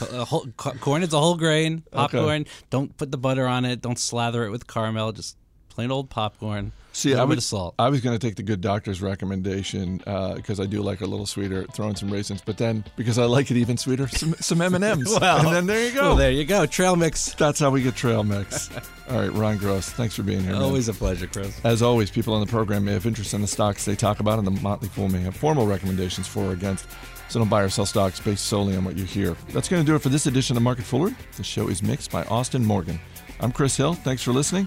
Uh, 0.00 0.24
whole, 0.24 0.46
corn 0.56 1.02
is 1.02 1.12
a 1.12 1.20
whole 1.20 1.36
grain 1.36 1.84
popcorn. 1.92 2.46
Don't 2.70 2.96
put 2.96 3.12
the 3.12 3.18
butter 3.18 3.46
on 3.46 3.64
it. 3.64 3.82
Don't 3.82 3.98
slather 3.98 4.44
it 4.44 4.50
with 4.50 4.66
caramel. 4.66 5.12
Just 5.12 5.36
plain 5.76 5.90
old 5.90 6.08
popcorn. 6.08 6.72
See, 6.92 7.14
I 7.14 7.22
would, 7.22 7.42
salt. 7.42 7.74
I 7.78 7.90
was 7.90 8.00
going 8.00 8.18
to 8.18 8.26
take 8.26 8.36
the 8.36 8.42
good 8.42 8.62
doctor's 8.62 9.02
recommendation 9.02 10.00
uh, 10.06 10.32
because 10.36 10.58
I 10.58 10.64
do 10.64 10.80
like 10.80 11.02
a 11.02 11.06
little 11.06 11.26
sweeter, 11.26 11.66
throwing 11.74 11.94
some 11.94 12.08
raisins. 12.08 12.40
But 12.40 12.56
then 12.56 12.82
because 12.96 13.18
I 13.18 13.26
like 13.26 13.50
it 13.50 13.58
even 13.58 13.76
sweeter, 13.76 14.08
some 14.08 14.32
some 14.40 14.62
M 14.62 14.74
and 14.74 14.82
M's. 14.82 15.10
well, 15.20 15.46
And 15.46 15.54
then 15.54 15.66
there 15.66 15.86
you 15.86 15.92
go. 15.92 16.00
Well, 16.00 16.16
there 16.16 16.30
you 16.30 16.46
go. 16.46 16.64
Trail 16.64 16.96
mix. 16.96 17.34
That's 17.34 17.60
how 17.60 17.68
we 17.68 17.82
get 17.82 17.94
trail 17.94 18.24
mix. 18.24 18.70
All 19.10 19.18
right, 19.20 19.30
Ron 19.34 19.58
Gross, 19.58 19.90
thanks 19.90 20.16
for 20.16 20.22
being 20.22 20.40
here. 20.40 20.52
man. 20.52 20.62
Always 20.62 20.88
a 20.88 20.94
pleasure, 20.94 21.26
Chris. 21.26 21.60
As 21.62 21.82
always, 21.82 22.10
people 22.10 22.32
on 22.32 22.40
the 22.40 22.46
program 22.46 22.86
may 22.86 22.94
have 22.94 23.04
interest 23.04 23.34
in 23.34 23.42
the 23.42 23.46
stocks 23.46 23.84
they 23.84 23.94
talk 23.94 24.20
about, 24.20 24.38
and 24.38 24.46
the 24.46 24.62
Motley 24.62 24.88
Fool 24.88 25.10
may 25.10 25.20
have 25.20 25.36
formal 25.36 25.66
recommendations 25.66 26.26
for 26.26 26.44
or 26.44 26.52
against. 26.52 26.86
So 27.28 27.38
don't 27.38 27.50
buy 27.50 27.60
or 27.60 27.68
sell 27.68 27.84
stocks 27.86 28.18
based 28.18 28.46
solely 28.46 28.74
on 28.74 28.84
what 28.86 28.96
you 28.96 29.04
hear. 29.04 29.36
That's 29.50 29.68
going 29.68 29.82
to 29.82 29.86
do 29.86 29.94
it 29.94 30.00
for 30.00 30.08
this 30.08 30.24
edition 30.26 30.56
of 30.56 30.62
Market 30.62 30.86
Foolery. 30.86 31.14
The 31.36 31.44
show 31.44 31.68
is 31.68 31.82
mixed 31.82 32.10
by 32.10 32.24
Austin 32.24 32.64
Morgan. 32.64 32.98
I'm 33.40 33.52
Chris 33.52 33.76
Hill. 33.76 33.92
Thanks 33.92 34.22
for 34.22 34.32
listening. 34.32 34.66